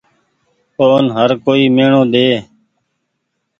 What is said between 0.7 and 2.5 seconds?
اون هر ڪوئي ميڻو ۮيئي۔